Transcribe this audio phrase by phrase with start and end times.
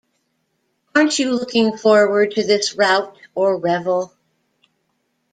[0.95, 4.15] Aren't you looking forward to this rout or revel?